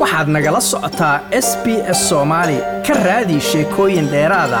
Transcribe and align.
waxaad 0.00 0.28
nagala 0.34 0.60
socotaa 0.70 1.16
s 1.46 1.48
b 1.64 1.66
s 1.98 2.00
soomaali 2.08 2.58
ka 2.86 2.94
raadi 3.06 3.36
sheekooyin 3.50 4.08
dheeraada 4.12 4.60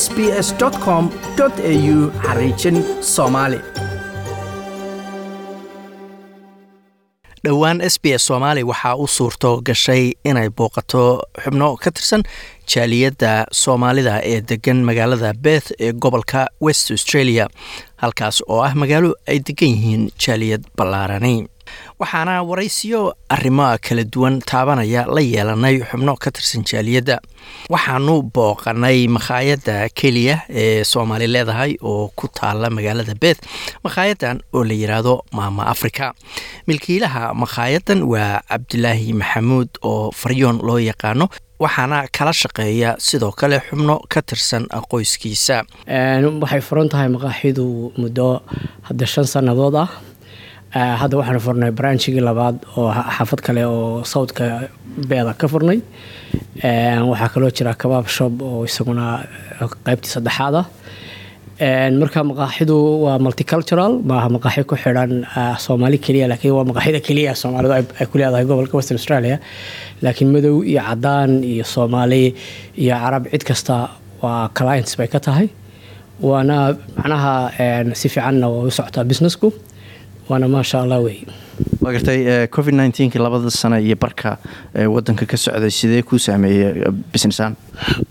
s 0.00 0.02
b 0.14 0.18
s 0.46 0.48
com 0.84 1.04
au 1.40 1.96
xariijin 2.26 2.76
soomaali 3.14 3.58
dhowaan 7.44 7.80
s 7.80 7.96
b 8.02 8.04
s 8.18 8.26
soomaali 8.28 8.62
waxaa 8.70 8.94
u 9.04 9.06
suurto 9.16 9.50
gashay 9.66 10.04
inay 10.30 10.48
booqato 10.58 11.02
xubno 11.42 11.68
ka 11.82 11.90
tirsan 11.96 12.22
jaaliyadda 12.72 13.30
soomaalida 13.62 14.14
ee 14.32 14.40
degan 14.50 14.78
magaalada 14.88 15.30
beth 15.44 15.68
ee 15.84 15.92
gobolka 16.02 16.40
west 16.64 16.90
australia 16.90 17.44
halkaas 18.02 18.42
oo 18.48 18.60
ah 18.68 18.74
magaalo 18.82 19.10
ay 19.30 19.38
degan 19.48 19.70
yihiin 19.74 20.02
jaaliyad 20.24 20.62
ballaarani 20.78 21.34
waxaana 22.00 22.42
waraysiyo 22.48 23.14
arrimo 23.28 23.66
kala 23.86 24.04
duwan 24.04 24.40
taabanaya 24.50 25.06
la 25.14 25.20
yeelanay 25.20 25.76
xubno 25.90 26.16
ka 26.22 26.30
tirsan 26.30 26.62
jaaliyadda. 26.70 27.16
Waxaanu 27.70 28.14
booqanay 28.34 28.98
makhaayadda 29.16 29.88
keliya 29.98 30.36
ee 30.48 30.84
soomaali 30.84 31.26
leedahay 31.34 31.72
oo 31.82 32.10
ku 32.16 32.26
taala 32.28 32.70
magaalada 32.70 33.14
beth 33.22 33.40
makhaayaddan 33.84 34.36
oo 34.54 34.64
la 34.64 34.74
yidhaahdo 34.74 35.14
maama 35.32 35.62
africa. 35.74 36.12
Milkiilaha 36.66 37.34
makhaayaddan 37.34 38.02
waa 38.12 38.40
cabdilaahi 38.50 39.12
maxamuud 39.12 39.68
oo 39.82 40.10
faryoon 40.20 40.58
loo 40.66 40.78
yaqaano 40.78 41.28
waxaana 41.64 41.98
kala 42.16 42.32
shaqeeya 42.32 42.90
sidoo 42.98 43.32
kale 43.32 43.56
xubno 43.68 43.94
ka 44.12 44.20
tirsan 44.22 44.64
qoyskiisa 44.90 45.56
waxay 46.42 46.60
furan 46.60 46.88
tahay 46.92 47.08
maqaaxidu 47.14 47.92
muddo 48.00 48.28
hadda 48.88 49.06
shan 49.12 49.24
sannadood 49.32 49.76
ah 49.84 49.88
hadda 50.72 51.16
waxaan 51.18 51.40
furnay 51.40 51.70
branchigii 51.70 52.20
labaad 52.20 52.56
oo 52.76 52.90
xaafad 52.92 53.40
kale 53.40 53.64
oo 53.66 54.04
sawdka 54.04 54.68
beeda 55.08 55.34
ka 55.34 55.48
furnay. 55.48 55.80
Waxaa 57.10 57.28
kaloo 57.34 57.50
jira 57.50 57.74
kabaab 57.74 58.06
shop 58.08 58.42
oo 58.42 58.64
isaguna 58.64 59.24
qeybtii 59.86 60.10
saddexaad 60.16 60.54
ah. 60.54 60.66
Marka 62.00 62.20
maqaaxidu 62.30 62.76
waa 63.04 63.18
multicultural 63.18 63.92
maaha 64.04 64.28
maqaaxi 64.36 64.64
ku 64.68 64.76
xidhan 64.76 65.24
soomaali 65.64 65.98
keliya 65.98 66.28
laakiin 66.28 66.52
waa 66.58 66.64
maqaaxida 66.70 67.00
keliya 67.06 67.32
soomaalidu 67.34 67.72
ay 68.00 68.06
ku 68.10 68.18
leedahay 68.18 68.44
gobolka 68.44 68.76
western 68.76 68.98
australia. 68.98 69.38
Laakiin 70.02 70.28
madow 70.34 70.60
iyo 70.64 70.82
cadaan 70.88 71.44
iyo 71.44 71.64
soomaali 71.64 72.34
iyo 72.76 72.94
carab 73.02 73.24
cid 73.32 73.44
kasta 73.48 73.88
waa 74.22 74.48
clients 74.58 74.96
bay 74.98 75.08
ka 75.08 75.20
tahay. 75.20 75.48
Waana 76.20 76.76
macnaha 76.96 77.32
si 77.94 78.08
fiicanna 78.08 78.48
waa 78.52 78.66
u 78.68 78.70
socotaa 78.70 79.04
businessku 79.04 79.52
waana 80.28 80.48
maasha 80.54 80.80
allah 80.82 80.98
wey. 81.06 81.18
Waa 81.82 81.92
gartay 81.94 82.46
covid 82.56 82.74
nneteen-ki 82.74 83.18
labada 83.18 83.50
sano 83.50 83.78
iyo 83.80 83.96
barka 83.96 84.38
wadanka 84.94 85.26
ka 85.26 85.36
socday 85.36 85.70
sidee 85.70 86.02
kuu 86.02 86.18
saameeyey 86.18 86.84
businessan 87.12 87.56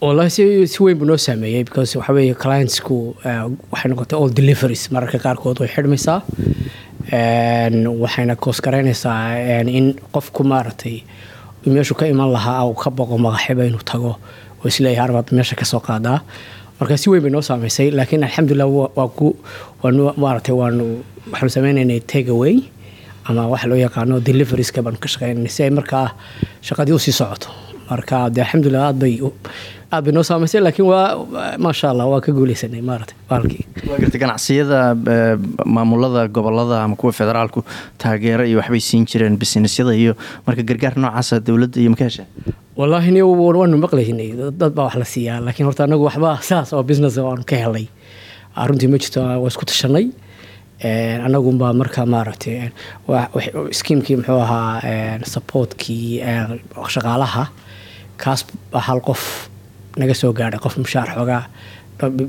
wallahi 0.02 0.30
si 0.30 0.84
weyn 0.84 0.98
buu 1.00 1.06
noo 1.12 1.18
saameeyey 1.28 1.64
because 1.64 1.96
waxa 2.00 2.14
weeye 2.18 2.34
clientsku 2.44 3.16
waxay 3.72 3.90
noqotay 3.92 4.18
all 4.20 4.30
deliveries. 4.40 4.84
Mararka 4.92 5.20
qaarkood 5.26 5.60
way 5.64 5.70
xidhmaysaa 5.76 6.22
waxayna 8.04 8.36
koosgaraynaysaa 8.36 9.38
in 9.68 9.96
qofku 10.14 10.44
maaragtay 10.44 11.02
meeshuu 11.66 11.96
ka 11.98 12.06
iman 12.06 12.32
lahaa 12.34 12.66
uu 12.68 12.74
ka 12.74 12.90
boqo 12.92 13.18
maqaxiba 13.18 13.66
inuu 13.66 13.84
tago 13.92 14.12
oo 14.62 14.68
is 14.68 14.80
leeyahay 14.80 15.06
arbaad 15.10 15.32
meesha 15.32 15.56
ka 15.56 15.66
soo 15.66 15.80
qaadaa 15.80 16.22
marka 16.80 16.98
si 16.98 17.10
weyn 17.10 17.22
bay 17.24 17.32
noo 17.32 17.42
saameysay 17.42 17.92
laakiin 17.92 18.24
alxamdulilah 18.24 18.68
waa 18.98 19.08
ku 19.08 19.36
maaragtay 20.18 20.56
waanu 20.56 20.86
waxaanu 21.32 21.50
sameynaynay 21.50 22.00
take 22.06 22.30
away 22.30 22.62
ama 23.26 23.48
waxa 23.48 23.68
loo 23.68 23.78
yaqaano 23.78 24.20
deliverieska 24.20 24.84
baanu 24.86 24.98
ka 24.98 25.08
shaqeynanay 25.08 25.50
si 25.50 25.64
ay 25.64 25.70
markaa 25.70 26.10
shaqadii 26.62 26.94
u 26.94 27.00
sii 27.00 27.12
socoto. 27.12 27.50
Marka 27.90 28.30
de 28.30 28.42
alxamdulilah 28.42 28.88
aad 28.90 29.00
bay 29.00 29.18
aad 29.92 30.04
bay 30.06 30.14
noo 30.14 30.24
saameysay 30.24 30.62
laakiin 30.62 30.86
waa 30.86 31.26
maasha 31.58 31.90
allah 31.90 32.06
waa 32.10 32.22
ka 32.22 32.32
guuleysanay 32.32 32.82
maaragtay 32.82 33.18
baalkii. 33.30 33.66
Waa 33.90 34.20
ganacsiyada 34.24 34.96
maamulada 35.66 36.28
gobollada 36.28 36.84
ama 36.84 36.96
kuwa 36.96 37.12
federaalku 37.12 37.64
taageero 37.98 38.46
iyo 38.46 38.60
waxbay 38.60 38.80
siin 38.80 39.06
jireen 39.06 39.38
businessyada 39.38 39.94
iyo 39.94 40.14
marka 40.48 40.64
gargaar 40.64 40.98
noocaasa 40.98 41.40
dowladda 41.40 41.82
iyo 41.82 41.90
maka 41.90 42.04
hesheen 42.04 42.28
wallaahi 42.76 43.12
ni 43.12 43.22
waanu 43.22 43.78
maqlaynay 43.78 44.30
dad 44.52 44.74
baa 44.74 44.86
wax 44.86 44.96
la 44.96 45.06
siiyaa 45.06 45.40
laakiin 45.46 45.66
horta 45.66 45.84
anagu 45.84 46.04
waxba 46.06 46.38
saas 46.50 46.74
oo 46.74 46.84
business 46.84 47.18
waanu 47.18 47.44
ka 47.46 47.56
helay. 47.56 47.88
Runtii 48.56 48.88
ma 48.88 48.98
jirto 48.98 49.22
waa 49.22 49.48
isku 49.48 49.66
tashanay 49.66 50.10
anagunbaa 50.84 51.74
marka 51.74 52.06
maaragtay 52.06 52.70
skiimkii 53.72 54.16
muxuu 54.20 54.40
ahaa 54.40 55.20
supportkii 55.24 56.22
shaqaalaha. 56.94 57.44
Kaas 58.18 58.46
hal 58.88 59.00
qof 59.02 59.50
naga 59.98 60.14
soo 60.14 60.34
gaadhay 60.34 60.60
qof 60.60 60.78
mushaar 60.78 61.08
xoogaa 61.16 61.44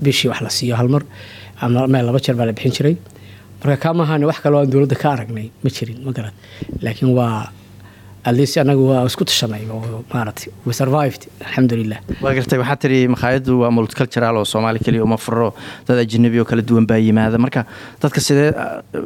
bishii 0.04 0.28
wax 0.30 0.40
la 0.42 0.50
siiyo 0.50 0.76
hal 0.76 0.88
mar 0.88 1.02
ama 1.60 1.86
meel 1.86 2.06
laba 2.06 2.18
jeer 2.18 2.36
baa 2.36 2.46
la 2.46 2.52
bixin 2.52 2.72
jiray. 2.76 2.96
Marka 3.64 3.76
kaamahan 3.82 4.24
wax 4.24 4.38
kaloo 4.44 4.60
aan 4.60 4.70
dowladda 4.70 4.96
ka 5.02 5.08
aragnay 5.14 5.50
ma 5.62 5.70
jirin 5.70 5.98
ma 6.04 6.12
garad 6.12 6.34
laakiin 6.82 7.10
waa 7.18 7.50
atleast 8.28 8.56
anagu 8.62 8.84
waa 8.90 9.02
isku 9.10 9.24
tashanay 9.30 9.62
oo 9.76 10.02
maaragtay 10.12 10.50
we 10.66 10.72
survived 10.80 11.22
alxamdulilah 11.46 11.98
waa 12.24 12.32
gartay 12.38 12.58
waxaa 12.62 12.76
tiri 12.82 12.98
makhaayaddu 13.14 13.54
waa 13.62 13.70
multicultural 13.78 14.36
oo 14.40 14.44
soomaali 14.52 14.78
keliya 14.86 15.04
uma 15.08 15.18
furo. 15.26 15.48
Dad 15.88 15.98
ajanabi 16.04 16.38
oo 16.42 16.46
kala 16.50 16.62
duwan 16.68 16.86
baa 16.90 16.98
yimaada. 17.06 17.38
Marka 17.44 17.62
dadka 18.02 18.20
sidee 18.26 18.48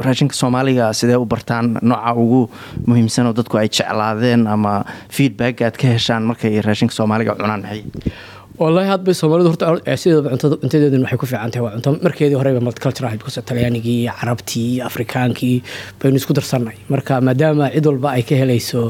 raashinka 0.06 0.34
soomaaliga 0.40 0.86
sidee 1.00 1.18
u 1.22 1.26
bartaan 1.34 1.66
nooca 1.90 2.12
ugu 2.24 2.40
muhiimsan 2.88 3.26
oo 3.30 3.34
dadku 3.40 3.56
ay 3.62 3.68
jeclaadeen 3.78 4.46
ama 4.54 4.74
feedback 5.16 5.56
aad 5.68 5.76
ka 5.82 5.86
heshaan 5.94 6.22
markay 6.30 6.54
raashinka 6.68 6.94
soomaaliga 6.98 7.34
cunaan 7.40 7.62
maxay 7.66 7.82
wallaahi 8.60 8.88
had 8.92 9.02
bay 9.06 9.14
soomaalidu 9.18 9.50
horta 9.52 9.96
sideedaba 10.02 10.30
cuntadeedan 10.62 11.02
waxay 11.04 11.18
ku 11.22 11.26
fiican 11.30 11.50
tahay. 11.52 11.62
Waa 11.64 11.72
cunto 11.76 11.90
markeedii 12.06 12.36
horeba 12.40 12.60
multicultural 12.66 13.16
because 13.20 13.38
talyaanigii 13.50 14.00
carabtii 14.20 14.80
afrikaankii 14.88 15.56
baynu 16.02 16.16
isku 16.20 16.32
darsannay. 16.38 16.76
Marka 16.92 17.20
maadaama 17.28 17.70
cid 17.74 17.86
walba 17.90 18.10
ay 18.16 18.22
ka 18.30 18.34
helayso 18.40 18.82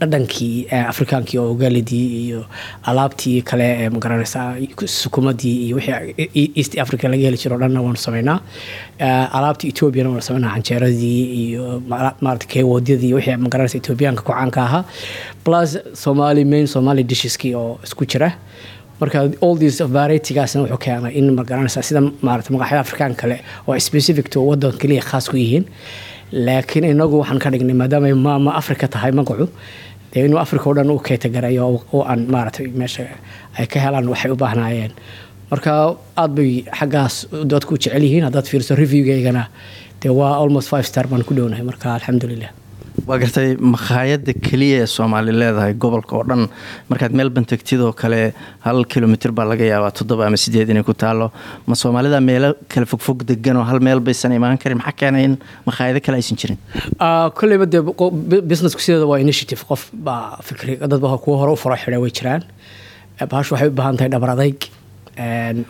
dhadhankii 0.00 0.54
afrikaankii 0.92 1.38
oo 1.42 1.52
gaalidii 1.62 2.06
iyo 2.24 2.40
alaabtii 2.90 3.42
kale 3.42 3.66
ee 3.82 3.88
ma 3.90 3.98
garanaysaa 4.04 4.56
sukumadii 4.86 5.56
iyo 5.66 5.76
wixii 5.76 6.52
east 6.56 6.78
africa 6.78 7.04
laga 7.12 7.24
heli 7.28 7.36
jiro 7.42 7.58
dhanna 7.58 7.82
waanu 7.82 7.96
samaynaa 8.06 8.40
alaabtii 9.38 9.68
ethoobiana 9.68 10.08
waanu 10.10 10.22
samaynaa 10.22 10.54
canjeeradii 10.54 11.22
iyo 11.44 11.82
maarata 12.20 12.46
keewoodyadii 12.52 13.12
wixii 13.14 13.36
magaranaysa 13.36 13.76
ethoobiyaanka 13.78 14.22
ku 14.22 14.32
caanka 14.32 14.60
ahaa. 14.64 14.84
Plus 15.44 15.78
somali 15.92 16.44
main 16.44 16.66
somali 16.66 17.04
disheski 17.04 17.54
oo 17.54 17.78
isku 17.84 18.04
jira 18.06 18.32
marka 19.00 19.18
these 19.60 19.80
varietygaasna 19.96 20.58
wuxuu 20.62 20.78
keenay 20.84 21.12
in 21.18 21.26
magaranaysa 21.38 21.80
sida 21.88 22.00
maarata 22.26 22.48
maqaaxyada 22.54 22.80
afrikaan 22.86 23.14
kale 23.20 23.36
oo 23.68 23.78
specific 23.88 24.26
to 24.34 24.38
wadan 24.48 24.72
keliya 24.80 25.02
khaas 25.10 25.26
ku 25.32 25.36
yihiin. 25.42 25.64
Laakiin 26.46 26.84
inagu 26.92 27.16
waxaan 27.22 27.38
ka 27.42 27.48
dhignay 27.52 27.74
maadaama 27.82 28.14
maama 28.26 28.50
africa 28.60 28.86
tahay 28.94 29.12
magacu 29.20 29.46
dee 30.12 30.24
inuu 30.26 30.38
africa 30.44 30.66
o 30.70 30.74
dhan 30.76 30.90
u 30.90 30.98
keetagarayo 31.06 31.64
oo 31.92 32.00
aan 32.10 32.20
maaragtay 32.34 32.66
meesha 32.80 33.04
ay 33.58 33.66
ka 33.72 33.78
helaan 33.84 34.06
waxay 34.12 34.30
u 34.30 34.36
baahnaayeen. 34.42 34.92
Marka 35.50 35.72
aad 36.22 36.32
bay 36.38 36.50
xaggaas 36.78 37.14
dadku 37.52 37.74
jecel 37.82 38.02
yihiin 38.06 38.24
haddaad 38.28 38.46
fiiriso 38.50 38.74
reviewgaygana 38.82 39.44
dee 40.02 40.12
waa 40.20 40.32
almost 40.42 40.68
five 40.72 40.86
star 40.90 41.06
baan 41.10 41.22
ku 41.28 41.34
dhownahay. 41.38 41.64
Marka 41.70 41.86
alxamdulilah 41.96 42.50
waa 43.10 43.18
gartay 43.22 43.48
makhaayadda 43.74 44.32
keliya 44.46 44.76
ee 44.82 44.86
soomaali 44.94 45.32
leedahay 45.40 45.72
gobolka 45.84 46.14
oo 46.18 46.24
dhan. 46.30 46.42
Markaad 46.90 47.12
melbourne 47.20 47.48
tegtid 47.52 47.80
oo 47.86 47.92
kale 48.02 48.20
hal 48.66 48.78
kilomitr 48.92 49.30
baa 49.38 49.46
laga 49.52 49.64
yaabaa 49.72 49.90
toddoba 49.98 50.26
ama 50.28 50.38
sideed 50.42 50.68
inay 50.74 50.84
ku 50.88 50.94
taalo 51.02 51.26
ma 51.68 51.74
soomaalida 51.82 52.20
meelo 52.28 52.50
kale 52.72 52.86
fogfog 52.92 53.24
degan 53.30 53.56
oo 53.60 53.64
hal 53.70 53.80
meel 53.86 54.00
baysan 54.08 54.32
imaan 54.38 54.58
karin. 54.62 54.78
Maxaa 54.82 54.96
keenay 55.00 55.24
in 55.28 55.34
makhaayado 55.68 56.00
kale 56.06 56.16
aysan 56.20 56.36
jirin? 56.42 56.58
Kolleyba 57.38 57.66
dee 57.72 57.82
businessku 58.52 58.80
sideeda 58.86 59.06
waa 59.12 59.18
initiative 59.26 59.62
qof 59.70 59.82
baa 60.08 60.22
fikri 60.48 60.76
dad 60.92 61.00
baa 61.06 61.18
kuwa 61.24 61.36
hore 61.42 61.52
u 61.52 61.56
furo 61.62 61.76
xidha 61.82 61.98
way 62.04 62.12
jiraan. 62.18 62.42
Bahashu 63.32 63.54
waxay 63.54 63.68
u 63.72 63.76
baahan 63.80 63.96
tahay 63.98 64.10
dhabar 64.14 64.30
adayg 64.36 64.58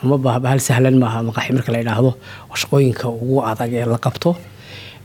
uma 0.04 0.16
baaha 0.24 0.38
bahal 0.46 0.60
sahlan 0.68 0.96
maaha 1.02 1.18
maqaaxi 1.28 1.52
marka 1.56 1.72
la 1.74 1.78
yidhaahdo. 1.82 2.10
Oo 2.50 2.56
shaqooyinka 2.62 3.06
ugu 3.22 3.36
adag 3.52 3.72
ee 3.80 3.86
la 3.94 3.98
qabto 4.06 4.30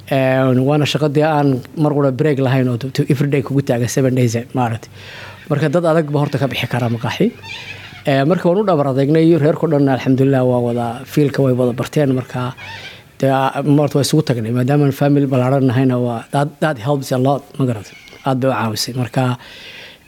waana 0.10 0.86
shaqo 0.86 1.07
dee 1.13 1.24
aan 1.24 1.62
mar 1.78 1.92
qura 1.94 2.12
break 2.12 2.38
lahayn 2.40 2.68
oo 2.69 2.78
everyday 3.10 3.42
kugu 3.42 3.62
taagan 3.62 3.90
seven 3.90 4.16
days 4.16 4.36
maaragtay. 4.54 4.90
Marka 5.50 5.69
dad 5.72 5.86
adag 5.86 6.12
ba 6.12 6.19
horta 6.19 6.38
ka 6.38 6.48
bixi 6.48 6.68
karaa 6.68 6.90
maqaaxi. 6.90 7.31
Marka 8.30 8.46
waan 8.50 8.60
u 8.60 8.66
dhabar 8.66 8.88
adeegnay 8.94 9.38
reerko 9.44 9.68
dhan 9.72 9.88
alxamdulilah 9.90 10.44
waa 10.46 10.60
wada 10.68 10.88
fiilka 11.06 11.40
way 11.46 11.54
wada 11.54 11.74
barteen. 11.74 12.13
Marka 12.19 12.54
dee 13.19 13.30
marta 13.78 13.96
waa 13.98 14.06
isugu 14.06 14.24
tagnay 14.30 14.52
maadaama 14.52 14.92
family 14.92 15.25
ballaaran 15.25 15.66
nahayna 15.72 15.98
waa 16.00 16.24
that 16.62 16.78
helps 16.78 17.12
a 17.12 17.18
lot 17.18 17.44
ma 17.60 17.66
garat 17.66 17.88
aad 18.25 18.40
bay 18.42 18.50
u 18.50 18.54
caawisay. 18.54 18.94
Marka 19.02 19.38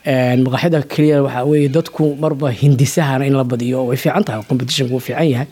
maqaaxida 0.08 0.80
keliya 0.94 1.18
waxaa 1.26 1.44
weeye 1.50 1.70
dadku 1.70 2.16
marba 2.24 2.48
hindisahana 2.52 3.26
in 3.28 3.34
la 3.36 3.44
badiyo. 3.44 3.86
Way 3.90 3.98
fiican 3.98 4.24
tahay 4.24 4.44
competitionku 4.50 4.94
wuu 4.96 5.00
fiican 5.08 5.28
yahay. 5.34 5.48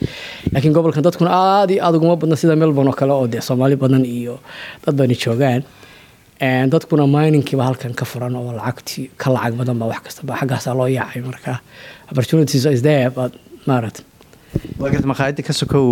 Laakiin 0.54 0.74
gobolkan 0.74 1.04
dadkuna 1.04 1.30
aad 1.31 1.69
iyo 1.72 1.84
aad 1.84 1.96
uguma 1.96 2.16
badna 2.16 2.36
sida 2.36 2.56
melbourne 2.56 2.90
oo 2.90 2.94
kale 2.96 3.12
oo 3.12 3.28
dee 3.28 3.42
soomaali 3.42 3.75
badan 3.75 4.06
iyo 4.06 4.40
dad 4.86 4.96
bani 4.96 5.16
joogaan. 5.16 5.63
Dadkuna 6.72 7.07
miningkiiba 7.07 7.63
halkan 7.68 7.94
ka 7.94 8.06
furan 8.06 8.36
oo 8.36 8.54
lacagti 8.56 9.10
ka 9.18 9.28
lacag 9.36 9.56
badan 9.60 9.78
ba 9.80 9.86
wax 9.92 10.00
kastaba 10.07 10.38
xaggaasaa 10.40 10.74
loo 10.80 10.88
yaacay 10.88 11.22
marka. 11.22 11.60
Opportunities 12.12 12.66
is 12.66 12.81
there 12.81 13.10
but 13.10 13.31
maaragta 13.68 14.04
waagata 14.81 15.07
makhaayadda 15.12 15.44
ka 15.48 15.54
sokow 15.60 15.84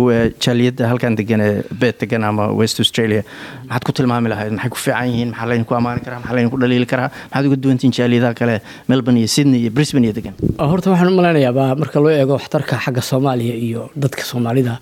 jaaliyadda 0.44 0.84
halkan 0.90 1.14
degan 1.20 1.40
ee 1.46 1.62
beed 1.80 1.96
degan 2.02 2.22
ama 2.30 2.44
west 2.60 2.78
australia. 2.84 3.22
Maxaad 3.68 3.84
ku 3.88 3.92
tilmaami 3.98 4.28
lahayd 4.32 4.52
maxay 4.56 4.70
ku 4.74 4.78
fiican 4.84 5.08
yihiin 5.12 5.30
maxaa 5.32 5.48
laydinku 5.50 5.74
ammaani 5.78 6.00
karaa 6.06 6.18
maxaa 6.22 6.36
laydinku 6.36 6.58
dhaliili 6.62 6.86
karaa? 6.92 7.08
Maxaad 7.30 7.46
uga 7.48 7.56
duwantihin 7.64 7.92
jaaliyadaha 7.98 8.34
kale 8.40 8.56
melbourne 8.90 9.18
iyo 9.22 9.28
sydney 9.36 9.60
iyo 9.64 9.70
brisbane 9.76 10.04
iyo 10.08 10.14
degan 10.18 10.34
horta 10.72 10.90
waxaan 10.92 11.12
u 11.12 11.16
malaynayaaba 11.20 11.64
marka 11.82 11.98
loo 12.04 12.12
eego 12.20 12.32
waxtarka 12.38 12.74
xagga 12.84 13.02
soomaaliya 13.10 13.54
iyo 13.68 13.82
dadka 14.02 14.22
soomaalida 14.30 14.74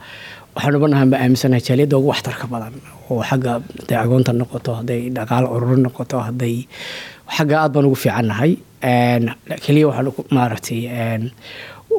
waxaan 0.56 0.76
ubanahan 0.80 1.08
ba 1.12 1.16
aaminsanahay 1.24 1.62
jaaliyadda 1.68 1.96
ugu 2.00 2.08
waxtarka 2.14 2.46
badan. 2.54 2.74
Oo 3.10 3.22
xagga 3.30 3.52
haday 3.80 3.98
agoonta 4.04 4.32
noqoto 4.40 4.70
hadday 4.80 5.00
dhaqaalo 5.16 5.46
ururin 5.56 5.82
noqoto 5.88 6.16
hadday 6.28 6.54
xagga 7.36 7.56
aad 7.62 7.72
baan 7.74 7.86
ugu 7.90 7.98
fiicannahay. 8.04 8.52
Keliya 9.64 9.86
waxaan 9.90 10.08
maaragtay 10.36 10.80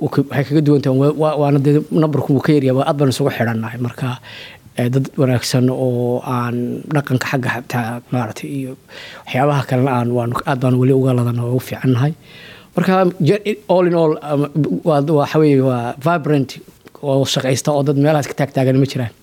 waxay 0.01 0.43
kaga 0.47 0.61
duwantahay 0.61 1.11
waana 1.41 1.59
dee 1.65 1.79
numberku 2.01 2.29
wuu 2.33 2.43
ka 2.45 2.51
yaryaha 2.57 2.83
aad 2.89 2.97
baan 2.99 3.09
isugu 3.13 3.29
xidhannahay 3.37 3.79
marka 3.85 4.09
dad 4.93 5.05
wanaagsan 5.21 5.65
oo 5.69 6.21
aan 6.35 6.55
dhaqanka 6.95 7.25
xagga 7.31 7.49
xataa 7.55 8.01
maaragtay 8.13 8.49
iyo 8.59 8.71
waxyaabaha 9.25 9.61
kalena 9.69 9.91
aan 9.99 10.09
waan 10.17 10.31
aad 10.51 10.59
baan 10.63 10.75
weli 10.81 10.93
uga 10.99 11.11
ladan 11.17 11.39
oo 11.43 11.49
ugu 11.55 11.59
fiicannahay. 11.67 12.13
Marka 12.75 12.93
all 13.73 13.85
in 13.89 13.95
all 14.01 14.13
waxa 15.19 15.37
weeye 15.41 15.61
waa 15.69 15.93
vibrant 16.05 16.49
oo 17.09 17.25
shaqaysta 17.33 17.69
oo 17.75 17.83
dad 17.87 17.97
meelahaas 18.03 18.27
ka 18.27 18.33
taagtaagan 18.39 18.77
ma 18.81 18.85
jiraan 18.91 19.13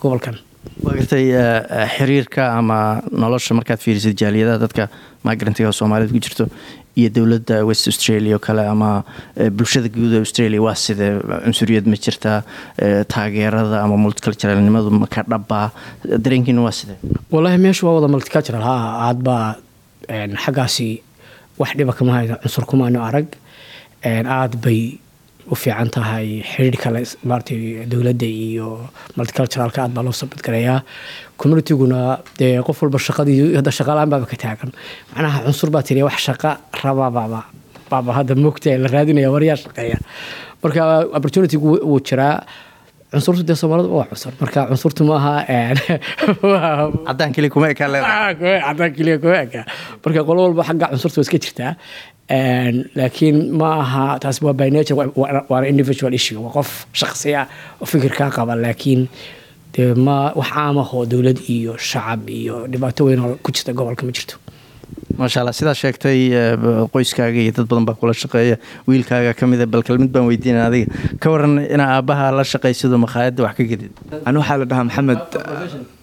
gobolkan 0.00 0.36
waa 0.84 0.94
gartay 0.98 1.24
xiriirka 1.96 2.42
ama 2.58 2.78
nolosha 3.22 3.54
markaad 3.58 3.80
fiirisid 3.84 4.16
jaaliyadaha 4.22 4.58
dadka 4.64 4.84
migrantiga 5.28 5.68
oo 5.70 5.76
soomaalida 5.80 6.12
ku 6.16 6.20
jirto 6.26 6.44
iyo 7.00 7.08
dowladda 7.16 7.56
west 7.68 7.84
australia 7.90 8.36
oo 8.36 8.42
kale 8.46 8.62
ama 8.74 8.90
bulshada 9.58 9.88
guud 9.96 10.12
ee 10.16 10.20
australia 10.24 10.60
waa 10.66 10.74
sidee 10.84 11.10
cunsuriyad 11.44 11.86
ma 11.92 11.96
jirtaa 12.06 12.38
taageerada 13.14 13.76
ama 13.84 13.96
multiculturalnimadu 14.04 14.90
ma 15.02 15.06
ka 15.14 15.22
dhabbaa 15.32 15.66
dareenkiina 16.24 16.62
waa 16.66 16.74
sidee 16.80 16.98
wallaahi 17.34 17.58
meeshu 17.66 17.86
waa 17.88 17.94
wada 17.98 18.08
multicultural 18.16 18.64
ha 18.70 18.76
aad 19.08 19.20
baa 19.28 19.44
xaggaasi 20.44 20.88
wax 21.60 21.70
dhiba 21.78 21.92
kama 21.98 22.12
hayno 22.16 22.36
cunsur 22.42 22.64
kumaano 22.70 23.00
arag. 23.08 23.28
Aad 24.36 24.54
bay 24.64 24.80
u 25.48 25.54
fiican 25.54 25.88
tahay 25.90 26.42
xiriir 26.44 26.76
kale 26.82 27.00
maaragtay 27.24 27.86
dowladda 27.90 28.26
iyo 28.26 28.68
multiculturalka 29.16 29.82
aad 29.84 29.92
baa 29.96 30.04
loo 30.04 30.12
sabadgarayaa 30.12 30.80
communitiguna 31.40 32.18
dee 32.38 32.60
qof 32.66 32.82
walba 32.82 32.98
shaqadii 32.98 33.56
hadda 33.58 33.70
shaqalaan 33.78 34.10
baaba 34.12 34.26
ka 34.26 34.36
taagan. 34.36 34.70
Macnaha 35.14 35.44
cunsur 35.46 35.70
baa 35.70 35.82
tiriya 35.82 36.04
wax 36.04 36.20
shaqa 36.28 36.50
rabaa 36.84 37.10
baaba 37.10 37.40
baaba 37.90 38.10
hadda 38.18 38.34
moogta 38.34 38.76
la 38.78 38.88
raadinaya 38.94 39.30
waryaa 39.34 39.56
shaqeeya. 39.64 39.98
Marka 40.62 40.82
opportunitygu 41.16 41.80
wuu 41.90 42.00
jiraa. 42.00 42.34
Cunsurtu 43.10 43.42
dee 43.42 43.56
soomaalida 43.58 43.88
waa 43.90 44.06
cunsur. 44.10 44.32
Marka 44.40 44.66
cunsurtu 44.70 45.04
maaha 45.04 45.32
cadaan 47.08 47.32
keliya 47.34 47.50
kuma 47.50 47.72
ekaa 47.74 47.88
leedahay. 47.88 48.34
Cadaan 48.66 48.92
keliya 48.96 49.18
kuma 49.18 49.36
ekaa 49.46 49.64
marka 50.04 50.20
qolo 50.28 50.40
walba 50.46 50.62
xagga 50.68 50.92
cunsurta 50.92 51.18
waa 51.18 51.26
iska 51.26 51.38
jirtaa 51.44 51.72
laakiin 52.98 53.38
ma 53.60 53.70
aha 53.82 54.18
taas 54.22 54.38
waa 54.42 54.52
by 54.60 54.68
nature 54.70 54.96
waana 55.50 55.66
individual 55.74 56.12
issue. 56.14 56.38
Waa 56.44 56.52
qof 56.58 56.70
shaqsi 57.00 57.34
ah 57.40 57.46
oo 57.80 57.86
fikirkaa 57.92 58.30
qaba 58.36 58.54
laakiin 58.64 59.08
dee 59.74 59.94
ma 59.94 60.16
wax 60.40 60.50
caam 60.54 60.78
ah 60.82 60.88
oo 60.94 61.04
dowlad 61.12 61.38
iyo 61.56 61.76
shacab 61.90 62.28
iyo 62.30 62.66
dhibaato 62.72 63.04
weyn 63.08 63.20
oo 63.26 63.34
ku 63.44 63.50
jirta 63.52 63.72
gobolka 63.72 64.06
ma 64.06 64.12
jirto. 64.18 64.36
Maasha 65.18 65.40
allah 65.42 65.52
sidaa 65.58 65.74
sheegtay 65.82 66.18
qoyskaaga 66.94 67.38
iyo 67.44 67.52
dad 67.56 67.66
badan 67.70 67.84
baa 67.88 67.96
kula 68.00 68.14
shaqeeya 68.22 68.56
wiilkaaga 68.88 69.32
ka 69.38 69.44
mida 69.50 69.66
bal 69.66 69.82
kelmid 69.88 70.10
baan 70.14 70.26
weydiina 70.30 70.66
adiga. 70.68 70.86
Ka 71.22 71.26
waran 71.34 71.58
inaa 71.74 71.90
aabbaha 71.98 72.30
la 72.38 72.44
shaqaysido 72.52 72.96
makhaayadda 73.04 73.42
wax 73.46 73.54
ka 73.58 73.64
gedid. 73.72 73.92
Ani 74.26 74.36
waxaa 74.42 74.58
la 74.62 74.66
dhahaa 74.70 74.84
maxamed 74.88 75.20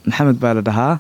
maxamed 0.10 0.38
baa 0.44 0.54
la 0.60 0.62
dhahaa. 0.70 0.94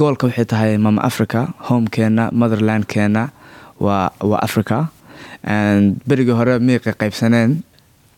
Goolka 0.00 0.24
waxay 0.28 0.46
tahay 0.52 0.72
mama 0.86 1.00
africa 1.10 1.40
homekeenna 1.68 2.24
motherlandkeenna 2.40 3.22
waa 3.24 3.37
waa 3.80 4.10
africa. 4.42 4.88
Berigii 6.08 6.34
hore 6.34 6.58
miyay 6.58 6.80
qaqaybsaneen 6.86 7.62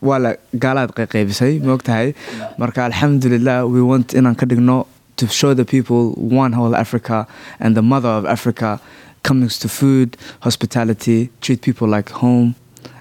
waa 0.01 0.17
la 0.19 0.31
gaalaad 0.63 0.91
qaqaybisay 0.97 1.59
moogtahay 1.61 2.13
marka 2.57 2.85
alxamdulilah 2.89 3.69
we 3.69 3.81
want 3.81 4.13
inaan 4.17 4.35
ka 4.35 4.45
dhigno 4.45 4.87
to 5.17 5.27
show 5.27 5.53
the 5.53 5.65
people 5.65 6.13
one 6.17 6.53
whole 6.53 6.75
Africa 6.75 7.27
and 7.59 7.75
the 7.77 7.81
mother 7.81 8.09
of 8.09 8.25
Africa 8.25 8.79
comes 9.23 9.59
to 9.59 9.69
food, 9.69 10.17
hospitality, 10.41 11.29
treat 11.41 11.61
people 11.61 11.87
like 11.87 12.09
home, 12.09 12.55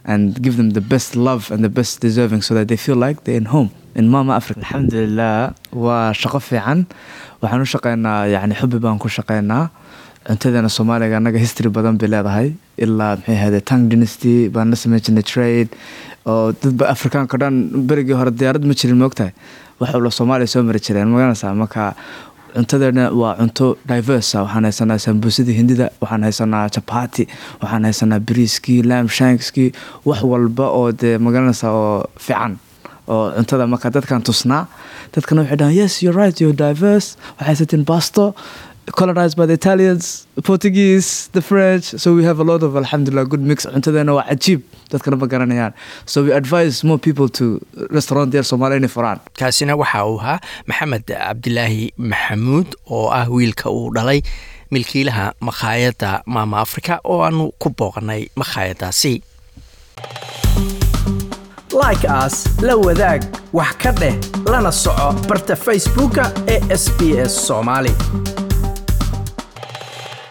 and 0.05 0.37
give 0.43 0.59
them 0.59 0.71
the 0.77 0.83
best 0.83 1.17
love 1.17 1.51
and 1.51 1.65
the 1.65 1.71
best 1.71 2.01
deserving 2.01 2.43
so 2.43 2.53
that 2.53 2.69
they 2.69 2.77
feel 2.77 2.97
like 2.97 3.25
they're 3.25 3.37
in 3.41 3.47
home. 3.47 3.71
in 3.95 4.09
mama 4.09 4.35
africa. 4.37 4.61
Alxamdulilah 4.61 5.55
waa 5.73 6.13
shaqo 6.13 6.39
fiican. 6.49 6.87
Waxaan 7.43 7.61
u 7.65 7.69
shaqeynaa 7.75 8.29
yani 8.35 8.55
xubi 8.61 8.79
baan 8.85 8.99
ku 9.03 9.09
shaqeynaa 9.09 9.71
cuntadeena 10.27 10.69
soomaaliga 10.77 11.17
annaga 11.21 11.39
history 11.45 11.71
badan 11.77 11.97
bay 12.01 12.09
leedahay. 12.15 12.49
Ilaa 12.85 13.17
maxay 13.17 13.37
ahayde 13.37 13.61
tang 13.71 13.89
dynasty 13.91 14.49
baan 14.55 14.71
la 14.71 14.77
sameyn 14.83 15.01
jirnay 15.07 15.25
trade. 15.33 15.71
Oo 16.27 16.53
dadba 16.63 16.89
afrikaanka 16.95 17.39
dhan 17.43 17.55
berigii 17.89 18.17
hore 18.21 18.31
diyaarad 18.41 18.65
ma 18.71 18.75
jirin 18.81 18.99
moogtahay 19.03 19.33
wax 19.81 19.91
soomaaliya 20.19 20.49
soo 20.55 20.63
mari 20.69 20.81
jireen 20.87 21.09
ma 21.13 21.17
garanaysaa 21.21 21.55
marka 21.63 21.85
cuntadeena 22.55 23.05
waa 23.21 23.35
cunto 23.41 23.67
diverse 23.91 24.35
waxaan 24.39 24.65
haysanaa 24.69 24.99
sambuusadii 25.07 25.57
hindida 25.61 25.87
waxaan 26.03 26.23
haysanaa 26.29 26.65
chapati 26.77 27.25
waxaan 27.63 27.85
haysanaa 27.89 28.21
bariiskii 28.29 28.83
lam 28.91 29.09
shankskii 29.19 29.69
wax 30.05 30.21
walba 30.33 30.67
oo 30.81 30.93
dee 30.93 31.17
ma 31.19 31.31
garanaysaa 31.37 31.73
oo 31.83 32.05
fiican. 32.27 32.59
Oo 33.09 33.25
cuntada 33.37 33.67
marka 33.67 33.91
dadkan 33.97 34.23
tusnaa 34.29 34.67
dadkana 35.15 35.41
waxay 35.43 35.57
dhahaan 35.63 35.77
yes 35.81 36.03
you're 36.03 36.19
right 36.23 36.37
you're 36.43 36.57
diverse. 36.67 37.17
Waxay 37.39 37.47
haysatiin 37.49 37.85
basto 37.93 38.35
colonized 38.93 39.37
by 39.37 39.47
the 39.47 39.53
Italians, 39.55 40.27
Portuguese, 40.43 41.29
the 41.33 41.43
French. 41.43 41.85
So 41.85 42.15
we 42.15 42.25
have 42.25 42.39
a 42.41 42.45
lot 42.45 42.63
of 42.63 42.77
alhamdulillah 42.77 43.27
good 43.33 43.41
mix. 43.51 43.67
Cuntadeena 43.67 44.15
waa 44.19 44.25
cajiib 44.31 44.63
dadkana 44.93 45.19
ma 45.23 45.27
garanayaan. 45.27 45.73
So 46.07 46.25
we 46.25 46.33
advise 46.33 46.83
more 46.85 46.99
people 46.99 47.29
to 47.41 47.61
restaurant 47.99 48.33
there 48.33 48.43
Somali 48.53 48.77
inay 48.81 48.93
furaan. 48.97 49.21
kaasina 49.41 49.77
waxa 49.83 50.05
uu 50.11 50.19
ahaa 50.21 50.39
maxamed 50.71 51.05
cabdilaahi 51.13 51.85
maxamuud 52.13 52.69
oo 52.91 53.09
ah 53.21 53.27
wiilka 53.37 53.71
uu 53.71 53.91
dhalay 53.97 54.21
milkiilaha 54.75 55.27
makhaayadda 55.49 56.11
maama 56.37 56.57
africa 56.67 56.99
oo 57.05 57.21
aanu 57.27 57.51
ku 57.63 57.69
booqanay 57.81 58.23
makhaayadaasi 58.43 59.15
like 61.83 62.05
as 62.23 62.35
la 62.69 62.75
wadaag 62.87 63.23
wax 63.59 63.73
ka 63.83 63.91
dheh 64.01 64.15
lana 64.53 64.73
soco 64.83 65.09
barta 65.31 65.57
facebooka 65.67 66.25
ee 66.55 66.61
sb 66.83 67.01
s 67.31 67.35
soomaali 67.49 67.93